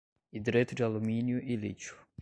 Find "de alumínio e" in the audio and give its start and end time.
0.73-1.55